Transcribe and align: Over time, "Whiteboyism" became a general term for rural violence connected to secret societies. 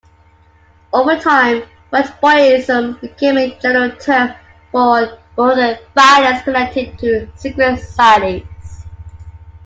Over 0.91 1.19
time, 1.19 1.61
"Whiteboyism" 1.93 2.99
became 3.01 3.37
a 3.37 3.55
general 3.59 3.91
term 3.97 4.33
for 4.71 5.19
rural 5.37 5.75
violence 5.93 6.41
connected 6.41 6.97
to 6.97 7.29
secret 7.35 7.77
societies. 7.77 8.85